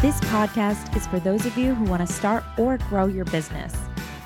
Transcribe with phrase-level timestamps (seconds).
[0.00, 3.74] This podcast is for those of you who want to start or grow your business.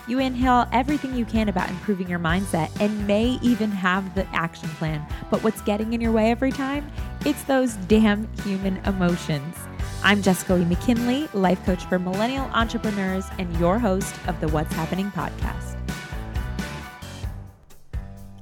[0.06, 4.68] You inhale everything you can about improving your mindset and may even have the action
[4.68, 5.02] plan.
[5.30, 6.92] But what's getting in your way every time?
[7.24, 9.56] It's those damn human emotions.
[10.04, 14.74] I'm Jessica Lee McKinley, life coach for millennial entrepreneurs and your host of the What's
[14.74, 15.78] Happyning podcast.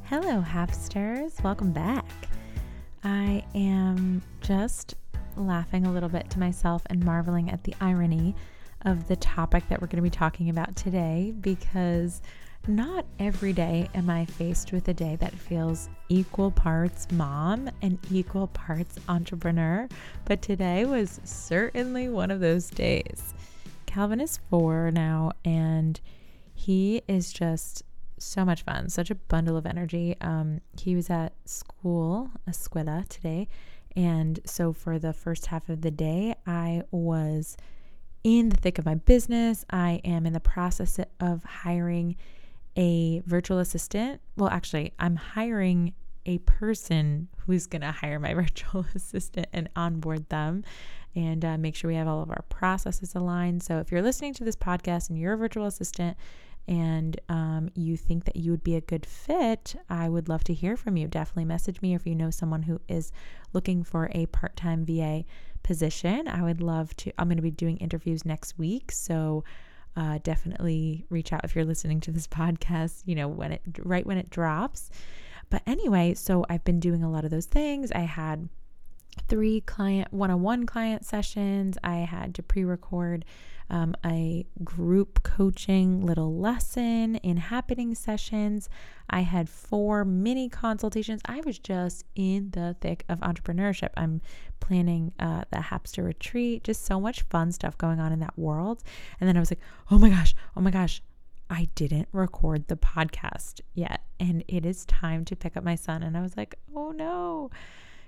[0.06, 1.40] Hello, Hapsters.
[1.44, 2.06] Welcome back.
[3.04, 4.96] I am just
[5.40, 8.34] laughing a little bit to myself and marveling at the irony
[8.84, 12.22] of the topic that we're going to be talking about today because
[12.68, 17.98] not every day am I faced with a day that feels equal parts mom and
[18.10, 19.88] equal parts entrepreneur,
[20.26, 23.34] but today was certainly one of those days.
[23.86, 26.00] Calvin is four now and
[26.54, 27.82] he is just
[28.18, 30.16] so much fun, such a bundle of energy.
[30.20, 33.48] Um, he was at school, escuela today,
[33.96, 37.56] and so for the first half of the day, I was
[38.22, 39.64] in the thick of my business.
[39.70, 42.16] I am in the process of hiring
[42.76, 44.20] a virtual assistant.
[44.36, 45.94] Well, actually, I'm hiring
[46.26, 50.64] a person who's going to hire my virtual assistant and onboard them
[51.16, 53.62] and uh, make sure we have all of our processes aligned.
[53.62, 56.16] So, if you're listening to this podcast and you're a virtual assistant
[56.70, 60.54] and um, you think that you would be a good fit, I would love to
[60.54, 61.08] hear from you.
[61.08, 63.10] Definitely message me if you know someone who is
[63.52, 65.24] looking for a part time VA
[65.64, 66.28] position.
[66.28, 67.12] I would love to.
[67.18, 68.92] I'm going to be doing interviews next week.
[68.92, 69.42] So,
[69.96, 74.06] uh, definitely reach out if you're listening to this podcast, you know, when it right
[74.06, 74.90] when it drops.
[75.50, 77.90] But anyway, so I've been doing a lot of those things.
[77.90, 78.48] I had
[79.28, 81.78] three client one-on-one client sessions.
[81.82, 83.24] I had to pre-record
[83.70, 88.68] um, a group coaching little lesson in Happyning sessions.
[89.08, 91.20] I had four mini consultations.
[91.24, 93.90] I was just in the thick of entrepreneurship.
[93.96, 94.20] I'm
[94.58, 98.82] planning uh, the Hapster retreat, just so much fun stuff going on in that world.
[99.20, 99.60] And then I was like,
[99.90, 101.00] oh my gosh, oh my gosh,
[101.48, 104.02] I didn't record the podcast yet.
[104.18, 106.02] And it is time to pick up my son.
[106.02, 107.50] And I was like, oh no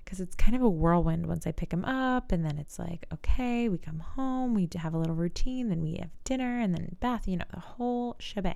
[0.05, 2.33] because it's kind of a whirlwind once I pick him up.
[2.33, 5.97] And then it's like, okay, we come home, we have a little routine, then we
[6.01, 8.55] have dinner, and then bath, you know, the whole shebang.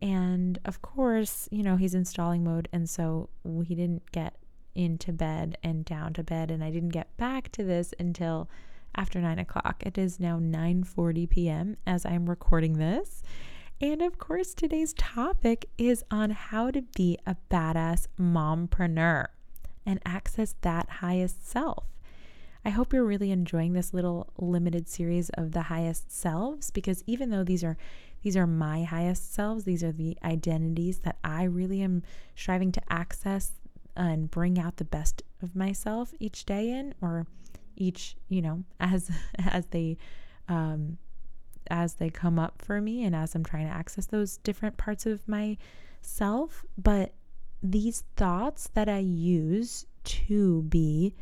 [0.00, 2.68] And of course, you know, he's in stalling mode.
[2.72, 3.28] And so
[3.64, 4.36] he didn't get
[4.74, 6.50] into bed and down to bed.
[6.50, 8.48] And I didn't get back to this until
[8.94, 9.82] after nine o'clock.
[9.84, 11.76] It is now 9 40 p.m.
[11.86, 13.22] as I'm recording this.
[13.80, 19.26] And of course, today's topic is on how to be a badass mompreneur
[19.88, 21.84] and access that highest self.
[22.62, 27.30] I hope you're really enjoying this little limited series of the highest selves because even
[27.30, 27.78] though these are
[28.22, 32.02] these are my highest selves, these are the identities that I really am
[32.34, 33.52] striving to access
[33.96, 37.26] and bring out the best of myself each day in or
[37.76, 39.96] each, you know, as as they
[40.48, 40.98] um
[41.70, 45.06] as they come up for me and as I'm trying to access those different parts
[45.06, 47.14] of myself, but
[47.62, 51.14] these thoughts that I use to be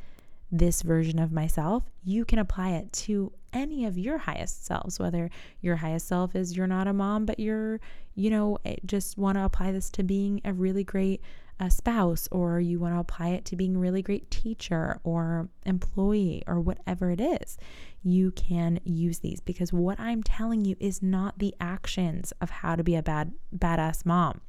[0.53, 5.31] this version of myself, you can apply it to any of your highest selves, whether
[5.61, 7.81] your highest self is you're not a mom, but you're,
[8.15, 11.21] you know, eh, just want to apply this to being a really great
[11.59, 15.49] uh, spouse, or you want to apply it to being a really great teacher or
[15.65, 17.57] employee or whatever it is.
[18.03, 22.77] You can use these because what I'm telling you is not the actions of how
[22.77, 24.43] to be a bad, badass mom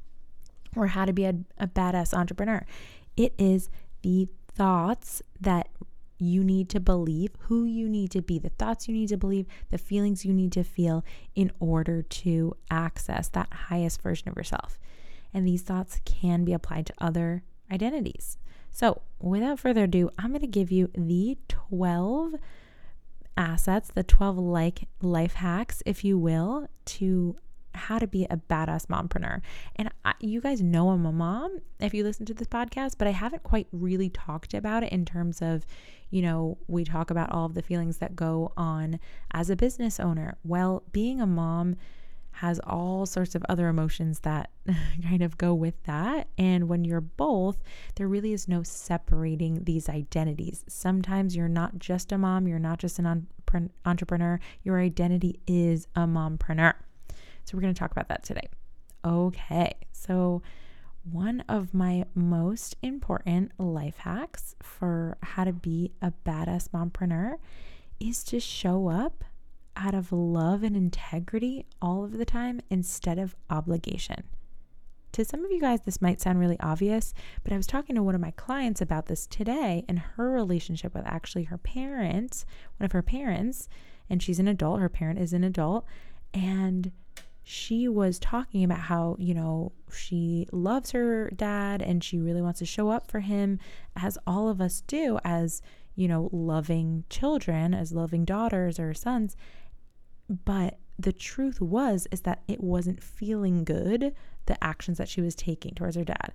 [0.76, 2.64] or how to be a, a badass entrepreneur.
[3.16, 3.68] It is
[4.02, 5.68] the thoughts that
[6.18, 9.46] you need to believe, who you need to be, the thoughts you need to believe,
[9.70, 14.78] the feelings you need to feel in order to access that highest version of yourself.
[15.32, 18.38] And these thoughts can be applied to other identities.
[18.70, 22.34] So, without further ado, I'm going to give you the 12
[23.36, 27.36] assets, the 12 like life hacks, if you will, to
[27.74, 29.40] how to be a badass mompreneur.
[29.76, 33.08] And I, you guys know I'm a mom if you listen to this podcast, but
[33.08, 35.64] I haven't quite really talked about it in terms of,
[36.10, 38.98] you know, we talk about all of the feelings that go on
[39.32, 40.36] as a business owner.
[40.44, 41.76] Well, being a mom
[42.38, 44.50] has all sorts of other emotions that
[45.02, 46.28] kind of go with that.
[46.38, 47.60] And when you're both,
[47.96, 50.64] there really is no separating these identities.
[50.68, 53.26] Sometimes you're not just a mom, you're not just an
[53.84, 56.74] entrepreneur, your identity is a mompreneur.
[57.48, 58.46] So we're going to talk about that today.
[59.02, 60.42] Okay, so
[61.10, 67.36] one of my most important life hacks for how to be a badass mompreneur
[67.98, 69.24] is to show up
[69.76, 74.24] out of love and integrity all of the time instead of obligation.
[75.12, 78.02] to some of you guys, this might sound really obvious, but I was talking to
[78.02, 82.44] one of my clients about this today and her relationship with actually her parents,
[82.76, 83.68] one of her parents,
[84.10, 85.86] and she's an adult, her parent is an adult,
[86.34, 86.92] and
[87.50, 92.58] she was talking about how, you know, she loves her dad and she really wants
[92.58, 93.58] to show up for him,
[93.96, 95.62] as all of us do, as,
[95.94, 99.34] you know, loving children, as loving daughters or sons.
[100.28, 105.34] But the truth was is that it wasn't feeling good the actions that she was
[105.34, 106.34] taking towards her dad.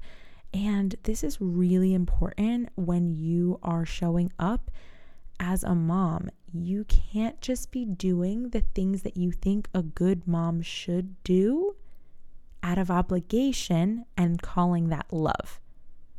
[0.52, 4.72] And this is really important when you are showing up
[5.40, 6.30] as a mom.
[6.54, 11.76] You can't just be doing the things that you think a good mom should do
[12.62, 15.60] out of obligation and calling that love.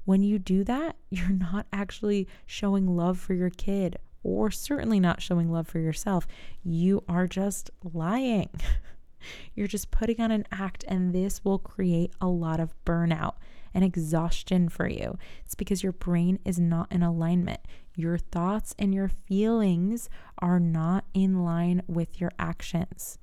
[0.04, 5.22] When you do that, you're not actually showing love for your kid or certainly not
[5.22, 6.26] showing love for yourself.
[6.64, 8.50] You are just lying.
[9.54, 13.34] You're just putting on an act, and this will create a lot of burnout
[13.74, 15.18] and exhaustion for you.
[15.44, 17.60] It's because your brain is not in alignment.
[17.96, 23.18] Your thoughts and your feelings are not in line with your actions.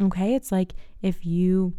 [0.00, 1.74] Okay, it's like if you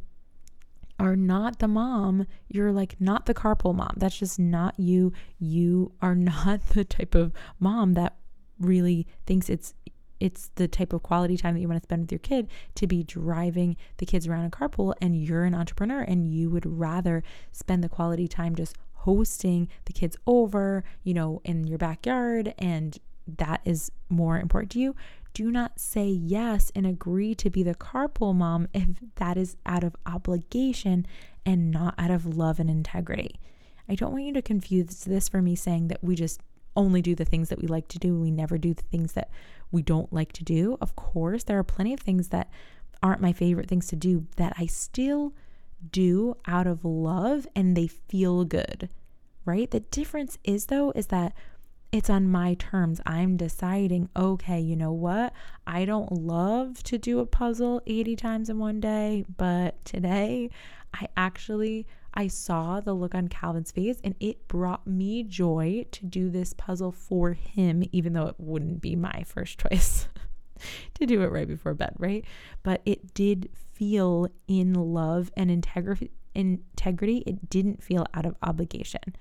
[1.00, 3.94] are not the mom, you're like not the carpool mom.
[3.98, 5.12] That's just not you.
[5.38, 8.16] You are not the type of mom that
[8.60, 9.74] really thinks it's
[10.20, 12.88] it's the type of quality time that you want to spend with your kid to
[12.88, 17.24] be driving the kids around in carpool and you're an entrepreneur and you would rather
[17.52, 22.98] spend the quality time just hosting the kids over, you know, in your backyard and
[23.28, 24.96] that is more important to you.
[25.34, 29.84] Do not say yes and agree to be the carpool mom if that is out
[29.84, 31.06] of obligation
[31.46, 33.40] and not out of love and integrity.
[33.88, 36.42] I don't want you to confuse this for me saying that we just
[36.75, 38.19] only do the things that we like to do.
[38.19, 39.30] We never do the things that
[39.72, 40.77] we don't like to do.
[40.81, 42.50] Of course, there are plenty of things that
[43.01, 45.33] aren't my favorite things to do that I still
[45.92, 48.89] do out of love and they feel good,
[49.45, 49.69] right?
[49.69, 51.33] The difference is, though, is that
[51.92, 53.00] it's on my terms.
[53.06, 55.33] I'm deciding, okay, you know what?
[55.66, 60.50] I don't love to do a puzzle 80 times in one day, but today
[60.94, 66.06] I actually I saw the look on Calvin's face and it brought me joy to
[66.06, 70.08] do this puzzle for him, even though it wouldn't be my first choice
[70.96, 72.24] to do it right before bed, right?
[72.64, 76.12] But it did feel in love and integrity.
[76.34, 79.16] Integrity, it didn't feel out of obligation.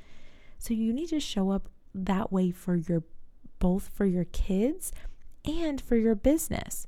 [0.59, 3.05] So you need to show up that way for your
[3.61, 4.93] both for your kids
[5.45, 6.87] and for your business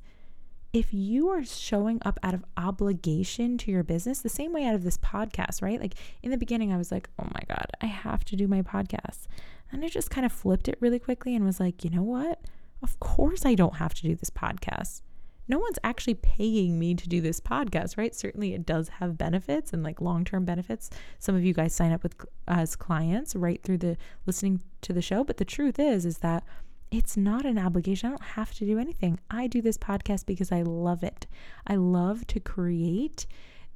[0.73, 4.75] if you are showing up out of obligation to your business, the same way out
[4.75, 5.79] of this podcast, right?
[5.79, 8.61] Like in the beginning, I was like, oh my God, I have to do my
[8.61, 9.27] podcast.
[9.71, 12.41] And I just kind of flipped it really quickly and was like, you know what?
[12.83, 15.01] Of course, I don't have to do this podcast.
[15.49, 18.13] No one's actually paying me to do this podcast, right?
[18.13, 20.89] Certainly, it does have benefits and like long term benefits.
[21.19, 24.91] Some of you guys sign up with uh, as clients right through the listening to
[24.91, 25.23] the show.
[25.23, 26.43] But the truth is, is that
[26.91, 28.07] it's not an obligation.
[28.07, 29.19] I don't have to do anything.
[29.29, 31.27] I do this podcast because I love it.
[31.65, 33.27] I love to create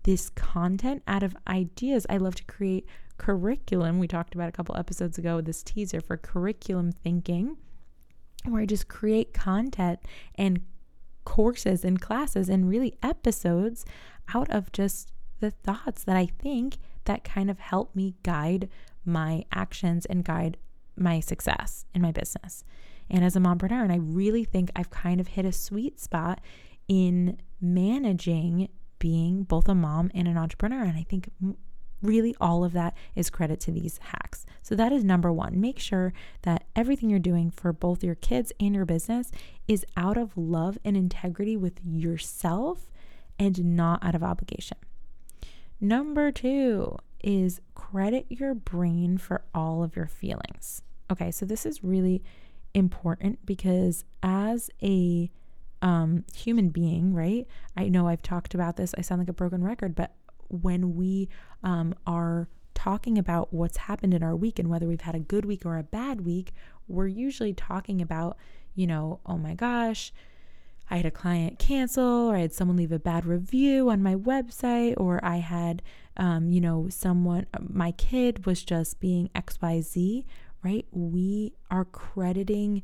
[0.03, 2.05] this content out of ideas.
[2.09, 2.87] I love to create
[3.17, 3.99] curriculum.
[3.99, 7.57] We talked about a couple episodes ago this teaser for curriculum thinking,
[8.45, 9.99] where I just create content
[10.35, 10.61] and
[11.25, 13.85] courses and classes and really episodes
[14.33, 18.69] out of just the thoughts that I think that kind of help me guide
[19.05, 20.57] my actions and guide
[20.95, 22.63] my success in my business
[23.11, 23.83] and as a mompreneur.
[23.83, 26.41] And I really think I've kind of hit a sweet spot
[26.87, 30.83] in managing being both a mom and an entrepreneur.
[30.83, 31.29] And I think
[32.01, 34.45] really all of that is credit to these hacks.
[34.63, 35.59] So that is number one.
[35.59, 36.13] Make sure
[36.43, 39.31] that everything you're doing for both your kids and your business
[39.67, 42.89] is out of love and integrity with yourself
[43.37, 44.77] and not out of obligation.
[45.79, 50.81] Number two is credit your brain for all of your feelings.
[51.11, 52.23] Okay, so this is really
[52.73, 55.29] important because as a
[55.81, 57.47] um, human being, right?
[57.75, 58.93] I know I've talked about this.
[58.97, 60.13] I sound like a broken record, but
[60.47, 61.29] when we
[61.63, 65.45] um, are talking about what's happened in our week and whether we've had a good
[65.45, 66.51] week or a bad week,
[66.87, 68.37] we're usually talking about,
[68.75, 70.11] you know, oh my gosh,
[70.89, 74.15] I had a client cancel, or I had someone leave a bad review on my
[74.15, 75.81] website, or I had,
[76.17, 80.25] um, you know, someone, my kid was just being XYZ,
[80.63, 80.85] right?
[80.91, 82.83] We are crediting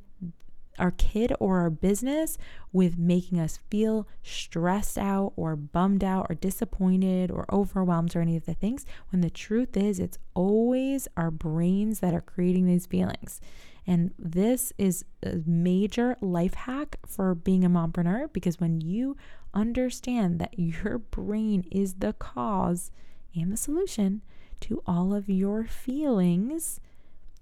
[0.80, 2.38] our kid or our business
[2.72, 8.38] with making us feel stressed out or bummed out or disappointed or overwhelmed or any
[8.38, 12.86] of the things when the truth is it's always our brains that are creating these
[12.86, 13.42] feelings.
[13.86, 19.16] And this is a major life hack for being a mompreneur because when you
[19.54, 22.92] understand that your brain is the cause
[23.34, 24.22] and the solution
[24.60, 26.82] to all of your feelings,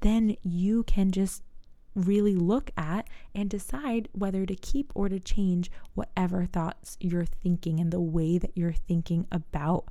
[0.01, 1.43] then you can just
[1.95, 7.79] really look at and decide whether to keep or to change whatever thoughts you're thinking
[7.79, 9.85] and the way that you're thinking about,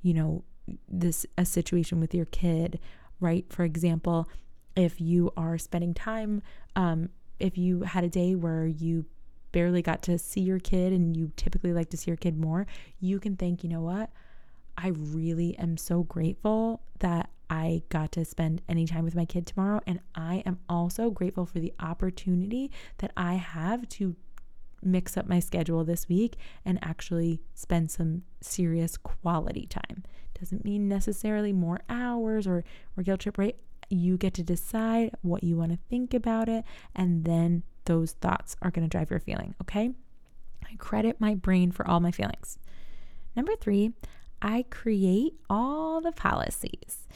[0.00, 0.44] you know,
[0.88, 2.78] this a situation with your kid,
[3.20, 3.44] right?
[3.50, 4.28] For example,
[4.74, 6.42] if you are spending time,
[6.76, 9.04] um, if you had a day where you
[9.50, 12.66] barely got to see your kid and you typically like to see your kid more,
[13.00, 14.10] you can think, you know what?
[14.78, 19.46] I really am so grateful that I got to spend any time with my kid
[19.46, 19.82] tomorrow.
[19.86, 24.16] And I am also grateful for the opportunity that I have to
[24.82, 30.02] mix up my schedule this week and actually spend some serious quality time.
[30.40, 32.64] Doesn't mean necessarily more hours or,
[32.96, 33.56] or guilt trip, right?
[33.90, 38.56] You get to decide what you want to think about it, and then those thoughts
[38.62, 39.90] are going to drive your feeling, okay?
[40.64, 42.58] I credit my brain for all my feelings.
[43.36, 43.92] Number three,
[44.40, 47.06] I create all the policies.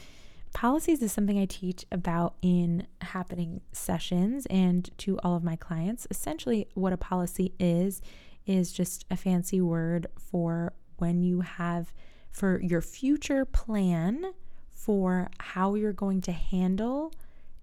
[0.53, 6.07] Policies is something I teach about in Happyning sessions and to all of my clients.
[6.09, 8.01] Essentially, what a policy is,
[8.45, 11.93] is just a fancy word for when you have
[12.31, 14.33] for your future plan
[14.69, 17.13] for how you're going to handle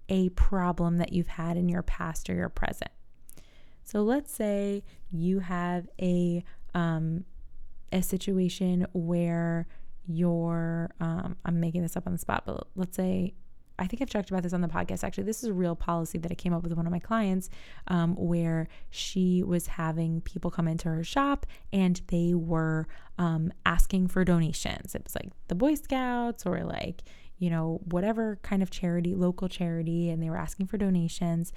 [0.09, 2.91] a problem that you've had in your past or your present.
[3.83, 7.25] So let's say you have a um,
[7.91, 9.67] a situation where
[10.07, 13.33] your um, I'm making this up on the spot, but let's say
[13.77, 15.03] I think I've talked about this on the podcast.
[15.03, 17.49] Actually, this is a real policy that I came up with one of my clients,
[17.87, 24.07] um, where she was having people come into her shop and they were um, asking
[24.07, 24.95] for donations.
[24.95, 27.03] It was like the Boy Scouts or like
[27.37, 31.51] you know whatever kind of charity, local charity, and they were asking for donations.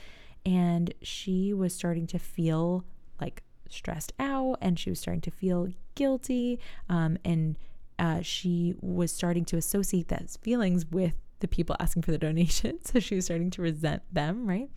[0.45, 2.85] And she was starting to feel
[3.21, 7.57] like stressed out, and she was starting to feel guilty, um, and
[7.99, 12.78] uh, she was starting to associate those feelings with the people asking for the donation.
[12.85, 14.71] So she was starting to resent them, right?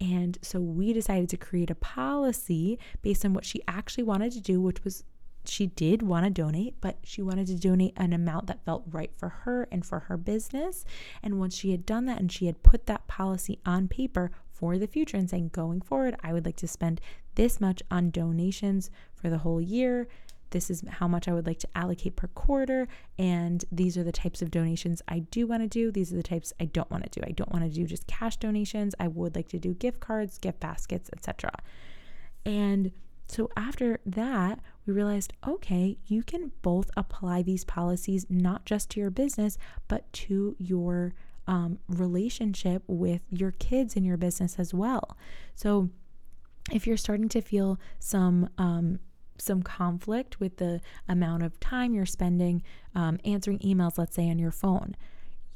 [0.00, 4.40] And so we decided to create a policy based on what she actually wanted to
[4.40, 5.04] do, which was
[5.44, 9.10] she did want to donate, but she wanted to donate an amount that felt right
[9.16, 10.84] for her and for her business.
[11.22, 14.76] And once she had done that and she had put that policy on paper for
[14.76, 17.00] the future and saying, going forward, I would like to spend
[17.34, 20.08] this much on donations for the whole year
[20.50, 22.88] this is how much I would like to allocate per quarter,
[23.18, 25.90] and these are the types of donations I do want to do.
[25.90, 27.24] These are the types I don't want to do.
[27.26, 28.94] I don't want to do just cash donations.
[28.98, 31.50] I would like to do gift cards, gift baskets, etc.
[32.44, 32.92] And
[33.28, 39.00] so after that, we realized okay, you can both apply these policies not just to
[39.00, 39.56] your business,
[39.88, 41.14] but to your
[41.46, 45.16] um, relationship with your kids in your business as well.
[45.54, 45.90] So
[46.72, 49.00] if you're starting to feel some um,
[49.40, 52.62] some conflict with the amount of time you're spending
[52.94, 54.94] um, answering emails, let's say on your phone,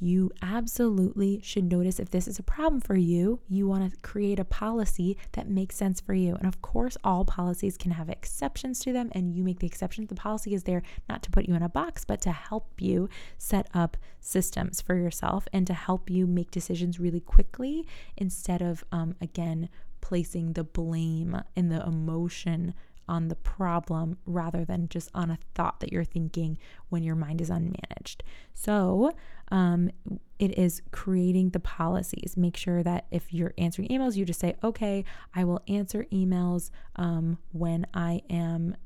[0.00, 3.40] you absolutely should notice if this is a problem for you.
[3.48, 6.34] You want to create a policy that makes sense for you.
[6.34, 10.08] And of course, all policies can have exceptions to them, and you make the exceptions.
[10.08, 13.08] The policy is there not to put you in a box, but to help you
[13.38, 17.86] set up systems for yourself and to help you make decisions really quickly
[18.16, 19.68] instead of, um, again,
[20.00, 22.74] placing the blame and the emotion
[23.08, 26.58] on the problem rather than just on a thought that you're thinking
[26.88, 28.22] when your mind is unmanaged.
[28.54, 29.12] So,
[29.50, 29.90] um,
[30.38, 32.36] it is creating the policies.
[32.36, 36.70] Make sure that if you're answering emails, you just say, okay, I will answer emails
[36.96, 38.76] um, when I am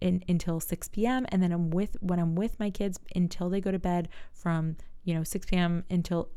[0.00, 1.26] in until 6 p.m.
[1.30, 4.76] and then I'm with when I'm with my kids until they go to bed from
[5.04, 5.84] you know 6 p.m.
[5.88, 6.28] until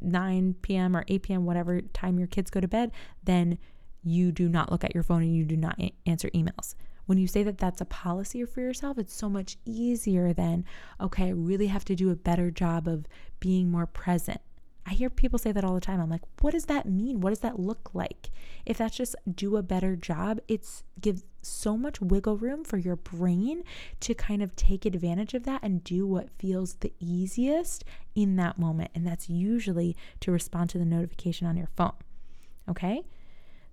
[0.00, 0.96] 9 p.m.
[0.96, 1.44] or 8 p.m.
[1.44, 3.58] whatever time your kids go to bed, then
[4.02, 6.74] you do not look at your phone and you do not answer emails.
[7.06, 10.64] When you say that that's a policy for yourself, it's so much easier than,
[11.00, 13.06] okay, I really have to do a better job of
[13.40, 14.40] being more present.
[14.84, 16.00] I hear people say that all the time.
[16.00, 17.20] I'm like, what does that mean?
[17.20, 18.30] What does that look like?
[18.66, 22.96] If that's just do a better job, it's gives so much wiggle room for your
[22.96, 23.62] brain
[24.00, 28.58] to kind of take advantage of that and do what feels the easiest in that
[28.58, 28.90] moment.
[28.94, 31.94] And that's usually to respond to the notification on your phone.
[32.68, 33.02] Okay?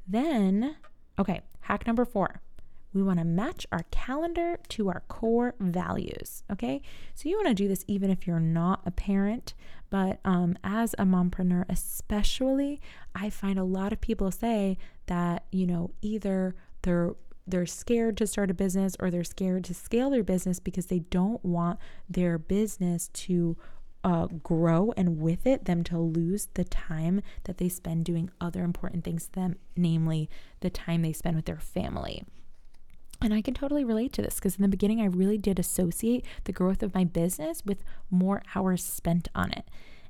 [0.10, 0.76] Then,
[1.20, 2.42] okay, hack number four.
[2.92, 6.44] We want to match our calendar to our core values.
[6.52, 6.82] Okay,
[7.14, 9.54] so you want to do this even if you're not a parent,
[9.92, 12.82] but um, as a mompreneur, especially,
[13.14, 17.14] I find a lot of people say that you know either they're
[17.46, 21.00] they're scared to start a business or they're scared to scale their business because they
[21.00, 23.58] don't want their business to
[24.04, 28.64] uh, grow and with it, them to lose the time that they spend doing other
[28.64, 30.30] important things to them, namely
[30.62, 32.24] the time they spend with their family.
[33.22, 36.26] And I can totally relate to this because in the beginning, I really did associate
[36.46, 39.66] the growth of my business with more hours spent on it.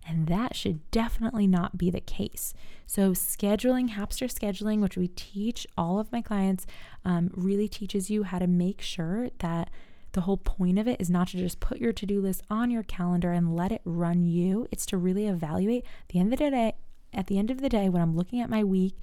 [0.07, 2.53] And that should definitely not be the case.
[2.87, 6.65] So, scheduling, Hapster scheduling, which we teach all of my clients,
[7.03, 9.69] um, really teaches you how to make sure that
[10.11, 12.71] the whole point of it is not to just put your to do list on
[12.71, 14.67] your calendar and let it run you.
[14.71, 16.73] It's to really evaluate the end of the day.
[17.13, 18.95] At the end of the day, when I'm looking at my week,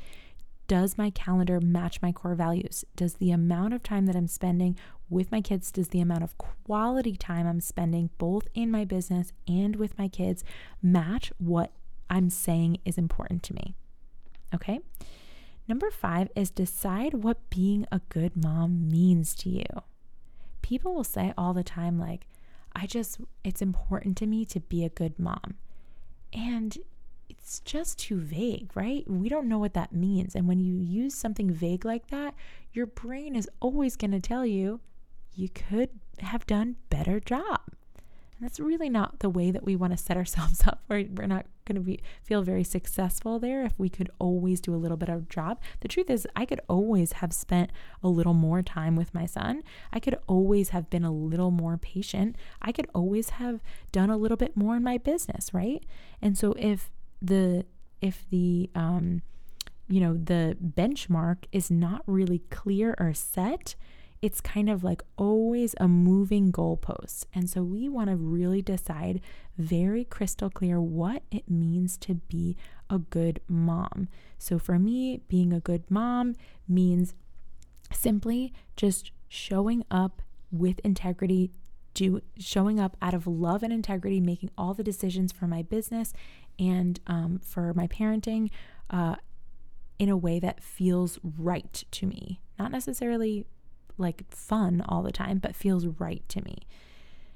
[0.68, 2.84] does my calendar match my core values?
[2.96, 4.76] Does the amount of time that I'm spending
[5.08, 9.32] with my kids, does the amount of quality time I'm spending both in my business
[9.46, 10.42] and with my kids
[10.82, 11.72] match what
[12.10, 13.74] I'm saying is important to me?
[14.54, 14.80] Okay.
[15.68, 19.64] Number five is decide what being a good mom means to you.
[20.66, 22.26] People will say all the time, like,
[22.74, 25.54] I just, it's important to me to be a good mom.
[26.32, 26.76] And
[27.28, 29.08] it's just too vague, right?
[29.08, 30.34] We don't know what that means.
[30.34, 32.34] And when you use something vague like that,
[32.72, 34.80] your brain is always going to tell you
[35.32, 37.60] you could have done better job.
[38.38, 40.82] And that's really not the way that we want to set ourselves up.
[40.88, 44.74] We're, we're not going to be feel very successful there if we could always do
[44.74, 45.60] a little bit of job.
[45.80, 47.70] The truth is, I could always have spent
[48.02, 49.62] a little more time with my son.
[49.92, 52.36] I could always have been a little more patient.
[52.60, 55.84] I could always have done a little bit more in my business, right?
[56.20, 56.90] And so if
[57.22, 57.64] the
[58.02, 59.22] if the um
[59.88, 63.74] you know the benchmark is not really clear or set
[64.26, 67.26] it's kind of like always a moving goalpost.
[67.32, 69.20] And so we want to really decide
[69.56, 72.56] very crystal clear what it means to be
[72.90, 74.08] a good mom.
[74.36, 76.34] So for me, being a good mom
[76.66, 77.14] means
[77.92, 81.52] simply just showing up with integrity
[81.94, 86.12] do showing up out of love and integrity making all the decisions for my business
[86.58, 88.50] and um, for my parenting
[88.90, 89.16] uh,
[89.98, 93.46] in a way that feels right to me not necessarily
[93.98, 96.66] like fun all the time, but feels right to me.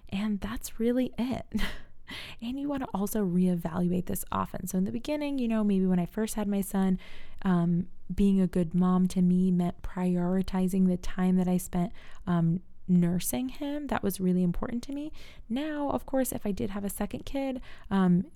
[0.09, 1.47] And that's really it.
[2.43, 4.67] and you want to also reevaluate this often.
[4.67, 6.99] So, in the beginning, you know, maybe when I first had my son,
[7.43, 11.93] um, being a good mom to me meant prioritizing the time that I spent
[12.27, 13.87] um, nursing him.
[13.87, 15.13] That was really important to me.
[15.49, 18.27] Now, of course, if I did have a second kid, um,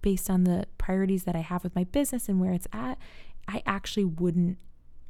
[0.00, 2.98] based on the priorities that I have with my business and where it's at,
[3.48, 4.58] I actually wouldn't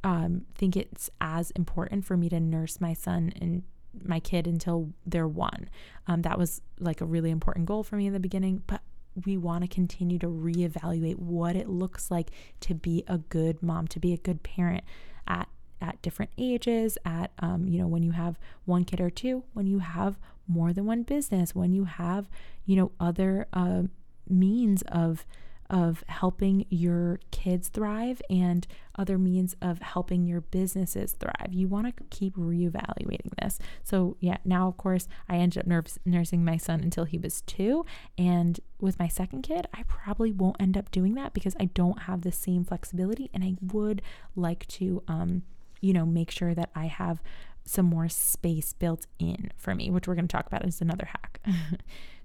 [0.03, 3.63] um, think it's as important for me to nurse my son and
[4.03, 5.69] my kid until they're one.
[6.07, 8.81] Um, that was like a really important goal for me in the beginning, but
[9.25, 12.31] we want to continue to reevaluate what it looks like
[12.61, 14.83] to be a good mom, to be a good parent
[15.27, 15.47] at
[15.81, 19.65] at different ages, at um, you know when you have one kid or two, when
[19.65, 22.29] you have more than one business, when you have
[22.65, 23.83] you know other uh,
[24.27, 25.25] means of
[25.69, 31.51] of helping your kids thrive and other means of helping your businesses thrive.
[31.51, 33.59] You want to keep reevaluating this.
[33.83, 37.85] So, yeah, now of course, I ended up nursing my son until he was two.
[38.17, 42.03] And with my second kid, I probably won't end up doing that because I don't
[42.03, 43.29] have the same flexibility.
[43.33, 44.01] And I would
[44.35, 45.43] like to, um,
[45.81, 47.21] you know, make sure that I have
[47.63, 51.05] some more space built in for me, which we're going to talk about as another
[51.05, 51.39] hack.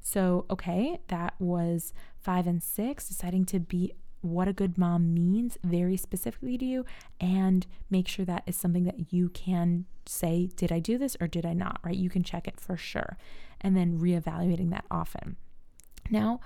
[0.07, 5.57] so, okay, that was five and six, deciding to be what a good mom means
[5.65, 6.85] very specifically to you
[7.19, 11.27] and make sure that is something that you can say, did I do this or
[11.27, 11.97] did I not, right?
[11.97, 13.17] You can check it for sure.
[13.63, 15.37] And then reevaluating that often.
[16.11, 16.41] Now,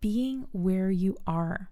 [0.00, 1.70] being where you are.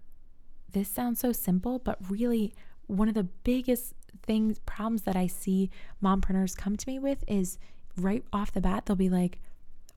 [0.73, 2.53] This sounds so simple, but really
[2.87, 3.93] one of the biggest
[4.23, 5.69] things, problems that I see
[6.03, 7.57] mompreneurs come to me with is
[7.95, 9.39] right off the bat, they'll be like,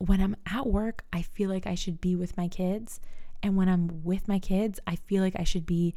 [0.01, 3.01] when I'm at work, I feel like I should be with my kids.
[3.43, 5.95] And when I'm with my kids, I feel like I should be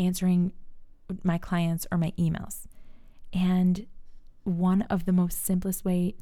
[0.00, 0.52] answering
[1.22, 2.66] my clients or my emails.
[3.32, 3.86] And
[4.42, 6.14] one of the most simplest way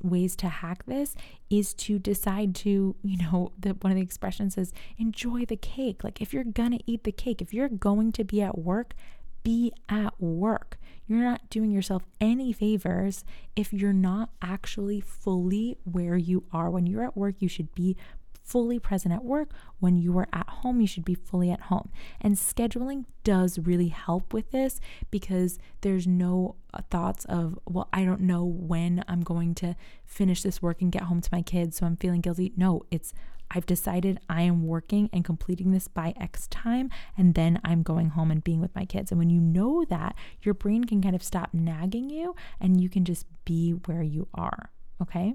[0.00, 1.16] ways to hack this
[1.50, 6.02] is to decide to, you know, that one of the expressions is enjoy the cake.
[6.02, 8.94] Like if you're gonna eat the cake, if you're going to be at work,
[9.42, 10.78] be at work.
[11.06, 13.24] You're not doing yourself any favors
[13.56, 16.70] if you're not actually fully where you are.
[16.70, 17.96] When you're at work, you should be
[18.42, 19.50] fully present at work.
[19.78, 21.90] When you are at home, you should be fully at home.
[22.20, 28.04] And scheduling does really help with this because there's no uh, thoughts of, well, I
[28.04, 31.76] don't know when I'm going to finish this work and get home to my kids,
[31.76, 32.52] so I'm feeling guilty.
[32.56, 33.12] No, it's
[33.54, 38.10] I've decided I am working and completing this by X time, and then I'm going
[38.10, 39.10] home and being with my kids.
[39.10, 42.88] And when you know that, your brain can kind of stop nagging you and you
[42.88, 44.70] can just be where you are.
[45.00, 45.34] Okay.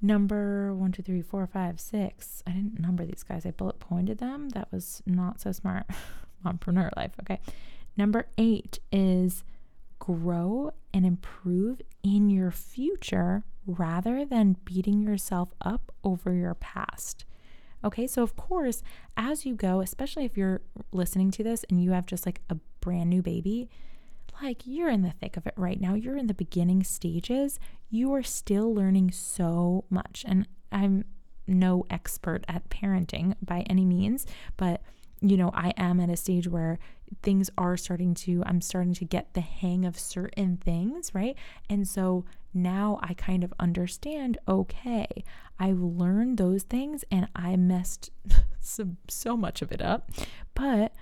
[0.00, 2.42] Number one, two, three, four, five, six.
[2.46, 3.44] I didn't number these guys.
[3.44, 4.50] I bullet pointed them.
[4.50, 5.86] That was not so smart.
[6.46, 7.12] Mompreneur life.
[7.20, 7.40] Okay.
[7.96, 9.42] Number eight is
[10.08, 17.26] grow and improve in your future rather than beating yourself up over your past.
[17.84, 18.82] Okay, so of course,
[19.18, 22.56] as you go, especially if you're listening to this and you have just like a
[22.80, 23.68] brand new baby,
[24.42, 25.92] like you're in the thick of it right now.
[25.92, 27.60] You're in the beginning stages.
[27.90, 30.24] You are still learning so much.
[30.26, 31.04] And I'm
[31.46, 34.80] no expert at parenting by any means, but
[35.20, 36.78] you know, I am at a stage where
[37.22, 41.36] things are starting to, I'm starting to get the hang of certain things, right?
[41.68, 45.06] And so now I kind of understand okay,
[45.58, 48.10] I've learned those things and I messed
[48.60, 50.10] so, so much of it up.
[50.54, 50.92] But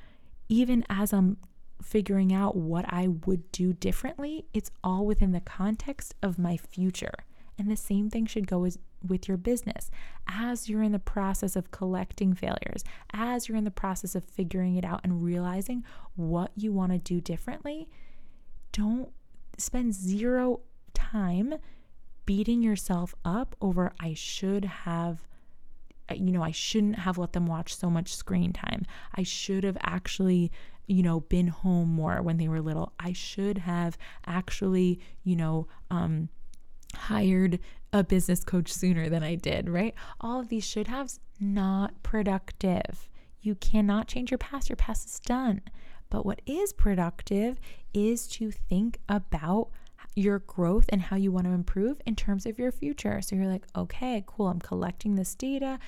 [0.48, 1.36] even as I'm
[1.82, 7.14] figuring out what I would do differently, it's all within the context of my future.
[7.58, 9.90] And the same thing should go as, with your business.
[10.26, 14.76] As you're in the process of collecting failures, as you're in the process of figuring
[14.76, 17.88] it out and realizing what you want to do differently,
[18.72, 19.10] don't
[19.58, 20.60] spend zero
[20.94, 21.54] time
[22.24, 25.22] beating yourself up over I should have
[26.14, 28.86] you know, I shouldn't have let them watch so much screen time.
[29.16, 30.52] I should have actually
[30.86, 32.92] you know, been home more when they were little.
[32.98, 36.28] I should have actually, you know, um,
[36.94, 37.58] hired
[37.98, 39.94] a business coach sooner than I did, right?
[40.20, 43.08] All of these should haves not productive.
[43.40, 44.68] You cannot change your past.
[44.68, 45.62] Your past is done.
[46.10, 47.58] But what is productive
[47.92, 49.70] is to think about
[50.14, 53.20] your growth and how you want to improve in terms of your future.
[53.20, 55.78] So you're like, okay, cool, I'm collecting this data.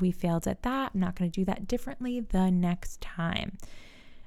[0.00, 0.92] We failed at that.
[0.94, 3.58] I'm not going to do that differently the next time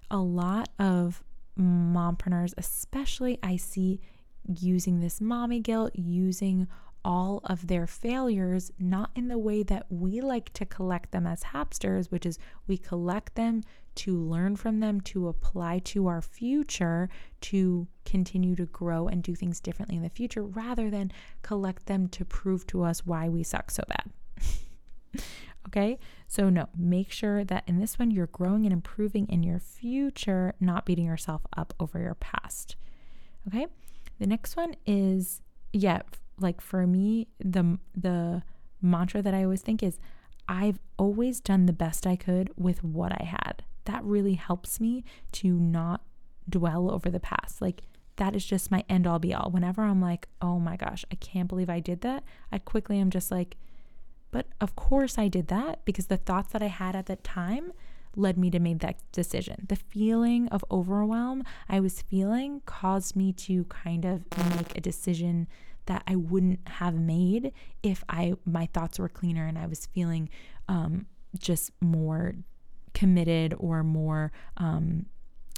[0.09, 1.23] a lot of
[1.59, 3.99] mompreneurs, especially I see
[4.47, 6.67] using this mommy guilt, using
[7.07, 11.41] all of their failures, not in the way that we like to collect them as
[11.41, 13.63] hapsters, which is we collect them
[13.95, 17.07] to learn from them, to apply to our future,
[17.39, 21.09] to continue to grow and do things differently in the future, rather than
[21.43, 24.11] collect them to prove to us why we suck so bad.
[25.67, 25.99] Okay.
[26.29, 30.53] So, no, make sure that in this one you're growing and improving in your future,
[30.61, 32.77] not beating yourself up over your past.
[33.49, 33.67] Okay.
[34.17, 35.41] The next one is,
[35.73, 36.03] yeah,
[36.39, 38.43] like for me, the, the
[38.81, 39.99] mantra that I always think is,
[40.47, 43.63] I've always done the best I could with what I had.
[43.85, 46.01] That really helps me to not
[46.49, 47.61] dwell over the past.
[47.61, 47.83] Like,
[48.17, 49.49] that is just my end all be all.
[49.49, 53.09] Whenever I'm like, oh my gosh, I can't believe I did that, I quickly am
[53.09, 53.57] just like,
[54.31, 57.71] but of course I did that because the thoughts that I had at that time
[58.15, 59.65] led me to make that decision.
[59.69, 64.23] The feeling of overwhelm I was feeling caused me to kind of
[64.55, 65.47] make a decision
[65.87, 67.51] that I wouldn't have made
[67.83, 70.29] if I my thoughts were cleaner and I was feeling
[70.67, 72.35] um, just more
[72.93, 75.07] committed or more um,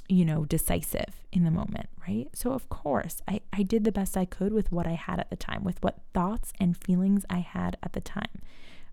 [0.08, 4.16] you know decisive in the moment right so of course I, I did the best
[4.16, 7.38] i could with what i had at the time with what thoughts and feelings i
[7.38, 8.42] had at the time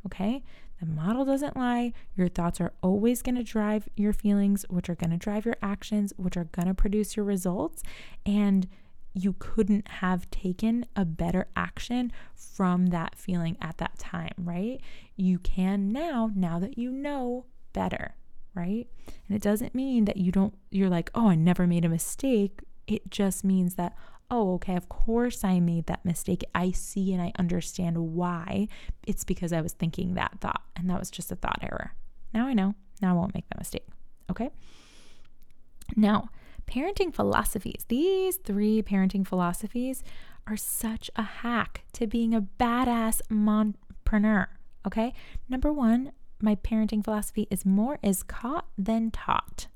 [0.08, 0.44] Okay.
[0.80, 1.92] The model doesn't lie.
[2.16, 5.58] Your thoughts are always going to drive your feelings, which are going to drive your
[5.62, 7.82] actions, which are going to produce your results.
[8.26, 8.68] And
[9.18, 14.80] you couldn't have taken a better action from that feeling at that time, right?
[15.16, 18.16] You can now, now that you know better,
[18.54, 18.88] right?
[19.28, 22.62] And it doesn't mean that you don't, you're like, oh, I never made a mistake.
[22.88, 23.96] It just means that,
[24.30, 26.44] oh, okay, of course I made that mistake.
[26.54, 28.68] I see and I understand why.
[29.06, 31.94] It's because I was thinking that thought, and that was just a thought error.
[32.34, 32.76] Now I know.
[33.02, 33.88] Now I won't make that mistake.
[34.30, 34.50] Okay.
[35.96, 36.30] Now,
[36.68, 37.86] parenting philosophies.
[37.88, 40.04] These three parenting philosophies
[40.46, 44.48] are such a hack to being a badass mompreneur.
[44.86, 45.14] Okay.
[45.50, 49.68] Number one, my parenting philosophy is more is caught than taught.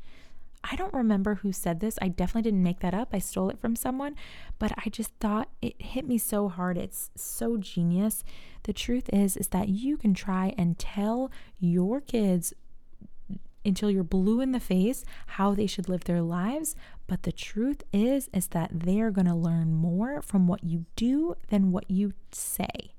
[0.64, 1.98] I don't remember who said this.
[2.02, 3.10] I definitely didn't make that up.
[3.14, 4.16] I stole it from someone,
[4.60, 6.78] but I just thought it hit me so hard.
[6.78, 8.24] It's so genius.
[8.64, 12.54] The truth is is that you can try and tell your kids
[13.64, 16.76] until you're blue in the face how they should live their lives,
[17.08, 21.36] but the truth is is that they're going to learn more from what you do
[21.50, 22.94] than what you say.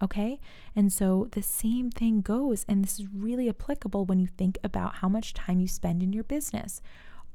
[0.00, 0.38] Okay.
[0.76, 2.64] And so the same thing goes.
[2.68, 6.12] And this is really applicable when you think about how much time you spend in
[6.12, 6.80] your business.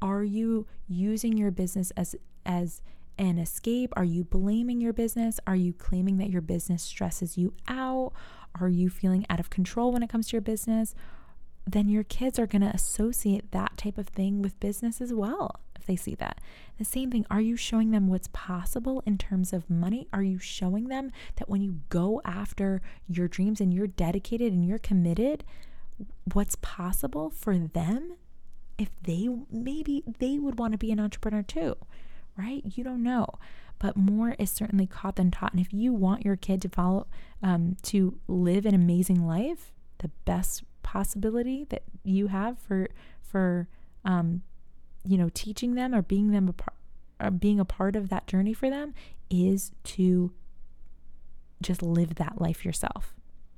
[0.01, 2.81] Are you using your business as, as,
[3.17, 3.93] an escape?
[3.95, 5.39] Are you blaming your business?
[5.45, 8.11] Are you claiming that your business stresses you out?
[8.59, 10.95] Are you feeling out of control when it comes to your business?
[11.65, 15.59] Then your kids are going to associate that type of thing with business as well
[15.83, 16.39] if they see that.
[16.77, 20.07] The same thing, are you showing them what's possible in terms of money?
[20.13, 24.65] Are you showing them that when you go after your dreams and you're dedicated and
[24.65, 25.43] you're committed,
[26.31, 28.13] what's possible for them?
[28.77, 31.75] If they maybe they would want to be an entrepreneur too,
[32.37, 32.63] right?
[32.63, 33.27] You don't know.
[33.77, 35.51] But more is certainly caught than taught.
[35.51, 37.07] And if you want your kid to follow,
[37.41, 42.89] um, to live an amazing life, the best possibility that you have for
[43.21, 43.67] for
[44.05, 44.41] um,
[45.05, 46.75] you know teaching them or being them a part,
[47.19, 48.93] or being a part of that journey for them
[49.29, 50.31] is to
[51.61, 53.15] just live that life yourself.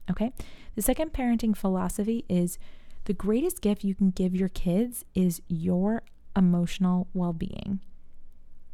[0.10, 0.32] Okay.
[0.76, 2.60] The second parenting philosophy is
[3.06, 6.04] the greatest gift you can give your kids is your
[6.36, 7.80] emotional well being.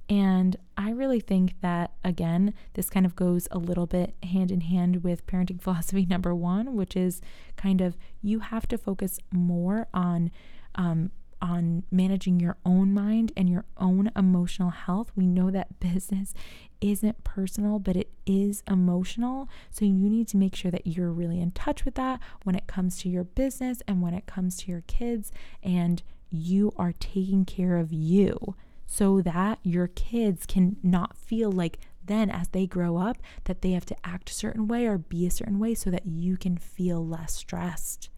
[0.10, 4.62] And I really think that, again, this kind of goes a little bit hand in
[4.62, 7.22] hand with parenting philosophy number one, which is
[7.56, 10.32] kind of you have to focus more on
[10.76, 11.12] um,
[11.42, 15.12] on managing your own mind and your own emotional health.
[15.16, 16.34] We know that business
[16.82, 19.50] isn't personal, but it is emotional.
[19.72, 22.68] So you need to make sure that you're really in touch with that when it
[22.68, 25.32] comes to your business and when it comes to your kids,
[25.64, 28.56] and you are taking care of you
[28.92, 33.72] so that your kids can not feel like then as they grow up that they
[33.72, 36.58] have to act a certain way or be a certain way so that you can
[36.58, 38.10] feel less stressed.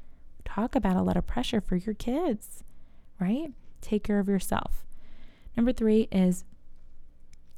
[0.46, 2.64] Talk about a lot of pressure for your kids
[3.20, 3.52] right?
[3.82, 4.86] Take care of yourself.
[5.56, 6.44] Number three is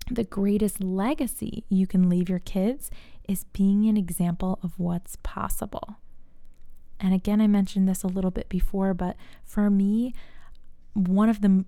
[0.10, 2.91] the greatest legacy you can leave your kids
[3.28, 5.97] is being an example of what's possible.
[6.99, 10.13] And again, I mentioned this a little bit before, but for me,
[10.93, 11.65] one of the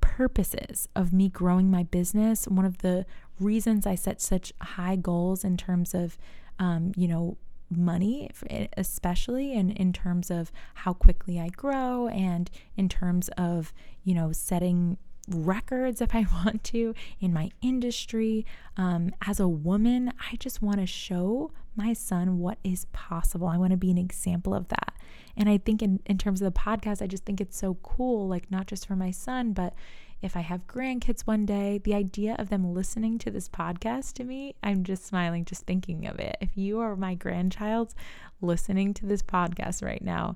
[0.00, 3.06] purposes of me growing my business, one of the
[3.40, 6.18] reasons I set such high goals in terms of,
[6.58, 7.36] um, you know,
[7.70, 8.30] money,
[8.76, 13.72] especially in, in terms of how quickly I grow and in terms of,
[14.04, 14.96] you know, setting
[15.28, 18.46] records if I want to in my industry.
[18.76, 23.46] Um, as a woman, I just want to show my son what is possible.
[23.46, 24.94] I want to be an example of that.
[25.36, 28.26] And I think in, in terms of the podcast, I just think it's so cool,
[28.26, 29.74] like not just for my son, but
[30.20, 34.24] if I have grandkids one day, the idea of them listening to this podcast to
[34.24, 36.36] me, I'm just smiling just thinking of it.
[36.40, 37.94] If you are my grandchild
[38.40, 40.34] listening to this podcast right now,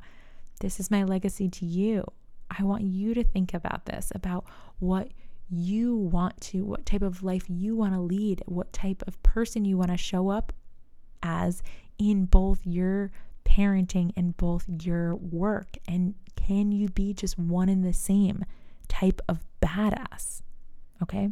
[0.61, 2.05] this is my legacy to you.
[2.59, 4.45] I want you to think about this, about
[4.79, 5.09] what
[5.49, 9.65] you want to, what type of life you want to lead, what type of person
[9.65, 10.53] you want to show up
[11.23, 11.63] as
[11.99, 13.11] in both your
[13.45, 15.77] parenting and both your work.
[15.87, 18.45] And can you be just one and the same?
[18.93, 20.43] type of badass.
[21.03, 21.31] Okay.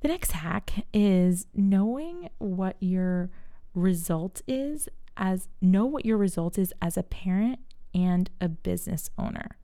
[0.00, 3.30] The next hack is knowing what your
[3.74, 7.60] result is as know what your result is as a parent
[7.94, 9.56] and a business owner.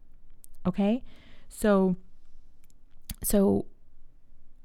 [0.66, 1.02] Okay?
[1.48, 1.96] So
[3.22, 3.66] so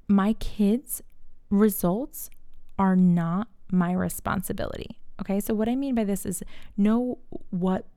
[0.08, 1.01] my kids
[1.49, 2.29] results
[2.77, 4.99] are not my responsibility.
[5.21, 5.39] Okay?
[5.39, 6.43] So what I mean by this is
[6.77, 7.88] know what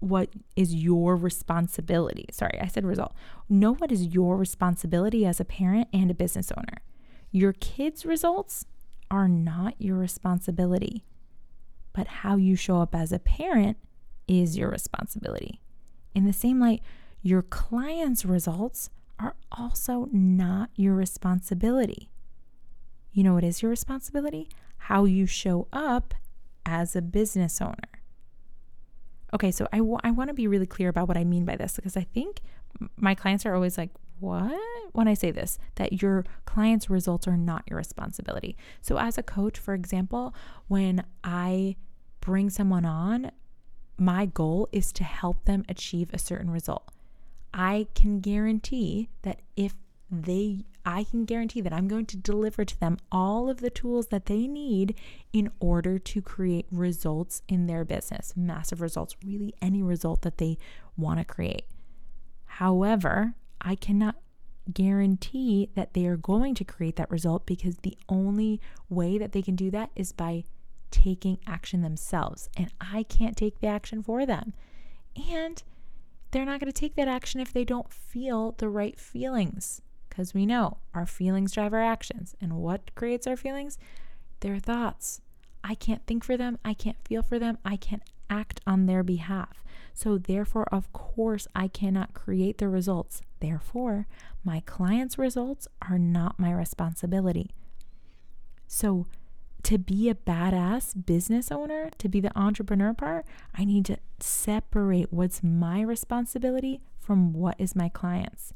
[0.00, 2.26] what is your responsibility.
[2.30, 3.14] Sorry, I said result.
[3.48, 6.82] Know what is your responsibility as a parent and a business owner.
[7.30, 8.66] Your kids' results
[9.10, 11.04] are not your responsibility,
[11.94, 13.78] but how you show up as a parent
[14.28, 15.60] is your responsibility.
[16.14, 16.82] In the same light,
[17.24, 22.10] your clients' results are also not your responsibility.
[23.12, 24.46] You know what is your responsibility?
[24.76, 26.12] How you show up
[26.66, 28.02] as a business owner.
[29.32, 31.56] Okay, so I, w- I want to be really clear about what I mean by
[31.56, 32.42] this because I think
[32.98, 34.60] my clients are always like, what?
[34.92, 38.54] When I say this, that your client's results are not your responsibility.
[38.82, 40.34] So, as a coach, for example,
[40.68, 41.76] when I
[42.20, 43.32] bring someone on,
[43.96, 46.90] my goal is to help them achieve a certain result.
[47.54, 49.74] I can guarantee that if
[50.10, 54.08] they I can guarantee that I'm going to deliver to them all of the tools
[54.08, 54.94] that they need
[55.32, 60.58] in order to create results in their business, massive results, really any result that they
[60.98, 61.64] want to create.
[62.44, 64.16] However, I cannot
[64.72, 69.42] guarantee that they are going to create that result because the only way that they
[69.42, 70.44] can do that is by
[70.90, 72.50] taking action themselves.
[72.58, 74.52] And I can't take the action for them.
[75.30, 75.62] And
[76.34, 80.34] they're not going to take that action if they don't feel the right feelings because
[80.34, 82.34] we know our feelings drive our actions.
[82.40, 83.78] And what creates our feelings?
[84.40, 85.20] Their thoughts.
[85.62, 86.58] I can't think for them.
[86.64, 87.58] I can't feel for them.
[87.64, 89.62] I can't act on their behalf.
[89.92, 93.22] So, therefore, of course, I cannot create the results.
[93.38, 94.08] Therefore,
[94.42, 97.52] my client's results are not my responsibility.
[98.66, 99.06] So,
[99.64, 105.12] to be a badass business owner, to be the entrepreneur part, I need to separate
[105.12, 108.52] what's my responsibility from what is my client's.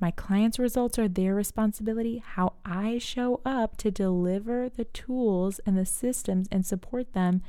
[0.00, 2.18] My clients' results are their responsibility.
[2.18, 7.42] How I show up to deliver the tools and the systems and support them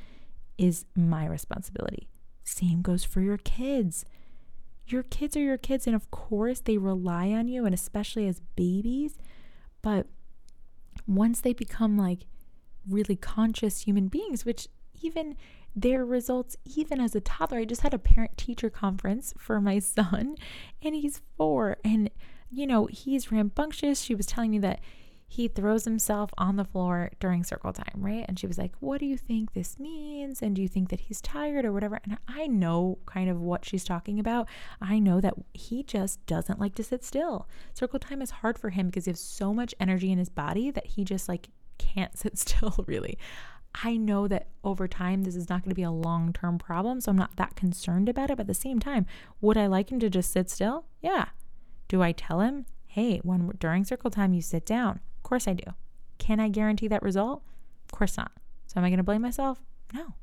[0.57, 2.07] is my responsibility.
[2.43, 4.05] Same goes for your kids.
[4.87, 8.41] Your kids are your kids, and of course, they rely on you, and especially as
[8.55, 9.17] babies.
[9.81, 10.05] But
[11.07, 12.25] once they become like
[12.89, 14.67] really conscious human beings, which
[15.01, 15.35] even
[15.75, 19.79] their results, even as a toddler, I just had a parent teacher conference for my
[19.79, 20.35] son,
[20.81, 22.09] and he's four, and
[22.51, 24.01] you know, he's rambunctious.
[24.01, 24.79] She was telling me that
[25.35, 28.23] he throws himself on the floor during circle time, right?
[28.25, 30.41] And she was like, What do you think this means?
[30.41, 31.99] And do you think that he's tired or whatever?
[32.05, 34.47] And I know kind of what she's talking about.
[34.79, 37.49] I know that he just doesn't like to sit still.
[37.73, 40.71] Circle time is hard for him because he has so much energy in his body
[40.71, 43.17] that he just like can't sit still, really.
[43.83, 47.01] I know that over time, this is not going to be a long term problem.
[47.01, 48.37] So I'm not that concerned about it.
[48.37, 49.05] But at the same time,
[49.41, 50.85] would I like him to just sit still?
[51.01, 51.25] Yeah.
[51.89, 55.01] Do I tell him, hey, when during circle time, you sit down?
[55.25, 55.73] Course I do.
[56.17, 57.43] Can I guarantee that result?
[57.85, 58.31] Of course not.
[58.67, 59.59] So am I going to blame myself?
[59.93, 60.13] No.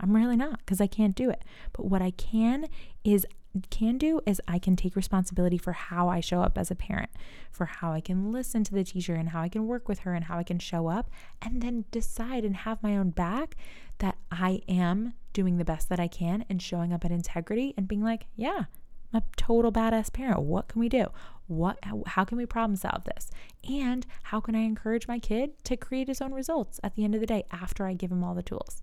[0.00, 1.42] I'm really not because I can't do it.
[1.72, 2.68] But what I can
[3.04, 3.26] is
[3.70, 7.10] can do is I can take responsibility for how I show up as a parent,
[7.50, 10.14] for how I can listen to the teacher and how I can work with her
[10.14, 11.10] and how I can show up
[11.42, 13.56] and then decide and have my own back
[13.98, 17.88] that I am doing the best that I can and showing up at integrity and
[17.88, 18.64] being like, yeah,
[19.12, 20.40] A total badass parent.
[20.40, 21.06] What can we do?
[21.46, 23.30] What how can we problem solve this?
[23.68, 27.14] And how can I encourage my kid to create his own results at the end
[27.14, 28.82] of the day after I give him all the tools?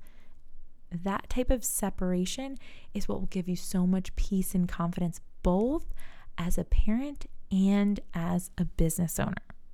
[0.91, 2.57] That type of separation
[2.93, 5.93] is what will give you so much peace and confidence both
[6.37, 9.33] as a parent and as a business owner,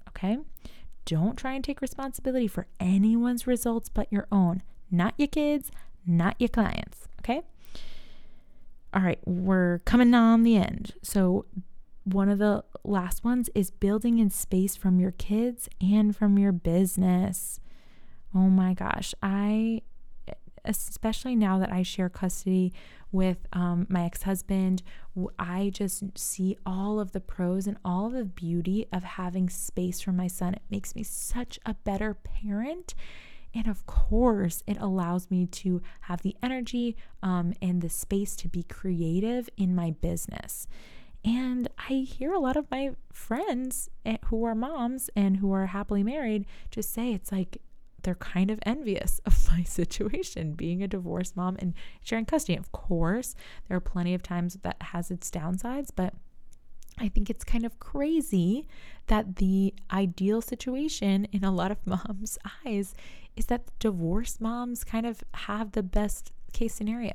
[0.09, 0.37] okay?
[1.05, 5.71] Don't try and take responsibility for anyone's results but your own, not your kids,
[6.05, 7.41] not your clients, okay?
[8.93, 10.93] All right, we're coming on the end.
[11.01, 11.45] So,
[12.03, 16.51] one of the last ones is building in space from your kids and from your
[16.51, 17.59] business.
[18.33, 19.81] Oh my gosh, I
[20.65, 22.73] especially now that I share custody
[23.11, 24.83] with um, my ex husband,
[25.37, 30.01] I just see all of the pros and all of the beauty of having space
[30.01, 30.53] for my son.
[30.53, 32.93] It makes me such a better parent.
[33.53, 38.47] And of course, it allows me to have the energy um, and the space to
[38.47, 40.67] be creative in my business.
[41.23, 45.67] And I hear a lot of my friends eh, who are moms and who are
[45.67, 47.61] happily married just say it's like
[48.03, 52.57] they're kind of envious of my situation being a divorced mom and sharing custody.
[52.57, 53.35] Of course,
[53.67, 56.13] there are plenty of times that has its downsides, but
[56.97, 58.67] I think it's kind of crazy
[59.07, 62.93] that the ideal situation in a lot of moms' eyes
[63.35, 67.13] is that divorced moms kind of have the best case scenario.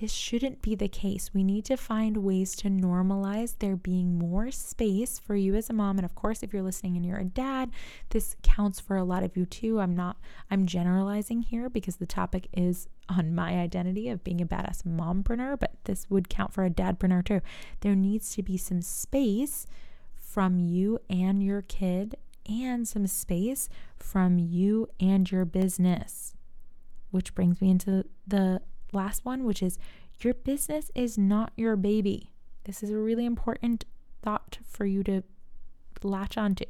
[0.00, 1.34] This shouldn't be the case.
[1.34, 5.72] We need to find ways to normalize there being more space for you as a
[5.72, 5.98] mom.
[5.98, 7.70] And of course, if you're listening and you're a dad,
[8.10, 9.80] this counts for a lot of you too.
[9.80, 10.16] I'm not,
[10.52, 15.58] I'm generalizing here because the topic is on my identity of being a badass mompreneur,
[15.58, 17.40] but this would count for a dadpreneur too.
[17.80, 19.66] There needs to be some space
[20.14, 22.16] from you and your kid
[22.48, 26.34] and some space from you and your business.
[27.10, 29.78] Which brings me into the last one, which is
[30.20, 32.32] your business is not your baby.
[32.64, 33.84] This is a really important
[34.22, 35.22] thought for you to
[36.02, 36.64] latch onto.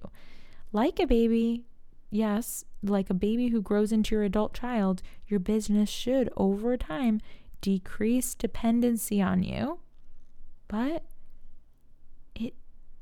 [0.72, 1.64] Like a baby,
[2.10, 7.20] yes, like a baby who grows into your adult child, your business should over time
[7.60, 9.80] decrease dependency on you,
[10.68, 11.04] but
[12.34, 12.54] it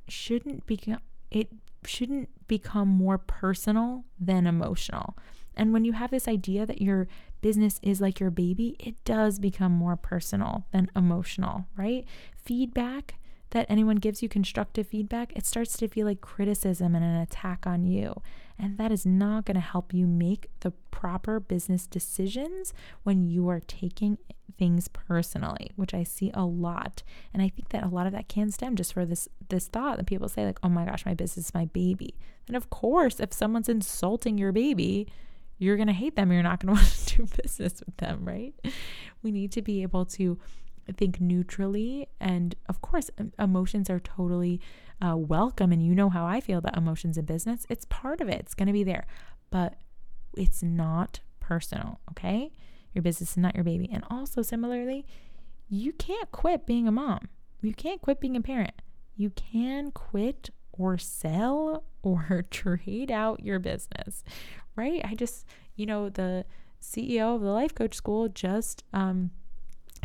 [0.09, 1.49] shouldn't become it
[1.85, 5.17] shouldn't become more personal than emotional.
[5.57, 7.09] And when you have this idea that your
[7.41, 12.05] business is like your baby, it does become more personal than emotional, right?
[12.37, 13.15] Feedback
[13.51, 17.67] that anyone gives you, constructive feedback, it starts to feel like criticism and an attack
[17.67, 18.23] on you.
[18.59, 23.49] And that is not going to help you make the proper business decisions when you
[23.49, 24.19] are taking
[24.59, 27.03] things personally, which I see a lot.
[27.35, 29.99] And I think that a lot of that can stem just for this this thought
[29.99, 32.15] that people say like, "Oh my gosh, my business is my baby."
[32.49, 35.07] And of course, if someone's insulting your baby,
[35.59, 36.33] you're going to hate them.
[36.33, 38.55] You're not going to want to do business with them, right?
[39.23, 40.39] We need to be able to
[40.93, 42.09] think neutrally.
[42.21, 44.61] And of course, emotions are totally
[45.01, 45.73] uh, welcome.
[45.73, 47.67] And you know how I feel about emotions in business.
[47.69, 49.07] It's part of it, it's going to be there,
[49.51, 49.75] but
[50.37, 52.53] it's not personal, okay?
[52.95, 53.89] Your business is not your baby.
[53.93, 55.07] And also, similarly,
[55.69, 57.29] you can't quit being a mom,
[57.63, 58.83] you can't quit being a parent.
[59.19, 64.23] You can quit or sell or trade out your business,
[64.77, 65.01] right?
[65.05, 66.45] I just, you know, the
[66.83, 69.31] CEO of the life coach school just, um,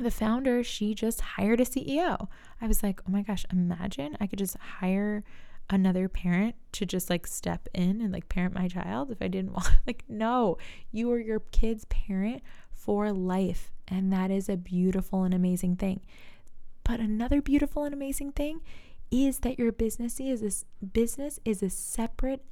[0.03, 2.27] the founder, she just hired a CEO.
[2.59, 5.23] I was like, oh my gosh, imagine I could just hire
[5.69, 9.53] another parent to just like step in and like parent my child if I didn't
[9.53, 9.69] want.
[9.87, 10.57] Like, no,
[10.91, 13.71] you are your kid's parent for life.
[13.87, 16.01] And that is a beautiful and amazing thing.
[16.83, 18.61] But another beautiful and amazing thing
[19.11, 22.43] is that your business is a, business is a separate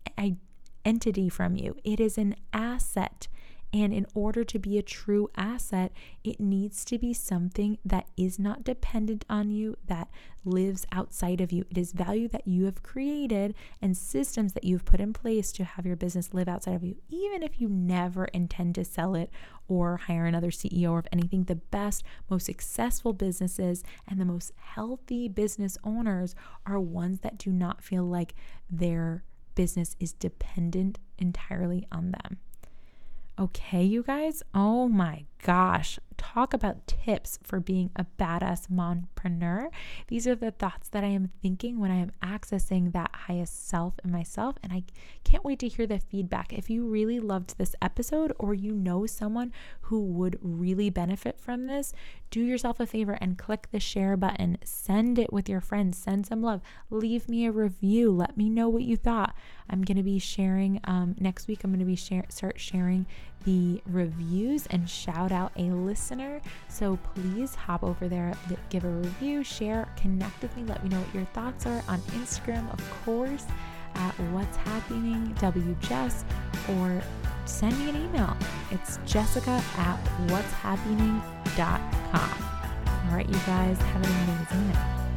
[0.83, 1.75] entity from you.
[1.83, 3.27] It is an asset.
[3.71, 5.91] And in order to be a true asset,
[6.23, 10.09] it needs to be something that is not dependent on you, that
[10.43, 11.65] lives outside of you.
[11.69, 15.63] It is value that you have created and systems that you've put in place to
[15.63, 19.29] have your business live outside of you, even if you never intend to sell it
[19.67, 21.43] or hire another CEO or of anything.
[21.43, 26.33] The best, most successful businesses and the most healthy business owners
[26.65, 28.33] are ones that do not feel like
[28.69, 32.39] their business is dependent entirely on them.
[33.39, 34.43] Okay, you guys?
[34.53, 35.97] Oh my gosh.
[36.19, 39.69] Talk about tips for being a badass mompreneur.
[40.09, 43.93] These are the thoughts that I am thinking when I am accessing that highest self
[44.03, 44.57] in myself.
[44.61, 44.83] And I
[45.23, 46.51] can't wait to hear the feedback.
[46.51, 49.53] If you really loved this episode or you know someone
[49.83, 51.93] who would really benefit from this,
[52.31, 54.57] do yourself a favor and click the share button.
[54.63, 55.97] Send it with your friends.
[55.97, 56.61] Send some love.
[56.89, 58.11] Leave me a review.
[58.11, 59.33] Let me know what you thought.
[59.69, 61.63] I'm going to be sharing um, next week.
[61.63, 63.05] I'm going to be share, start sharing
[63.45, 66.41] the reviews and shout out a listener.
[66.67, 68.33] So please hop over there,
[68.69, 71.99] give a review, share, connect with me, let me know what your thoughts are on
[72.13, 73.45] Instagram, of course,
[73.95, 76.23] at What's Happyning WJess,
[76.77, 77.01] or
[77.45, 78.35] send me an email.
[78.71, 82.45] It's jessica at whatshappyning.com.
[83.09, 85.08] All right, you guys, have an amazing night.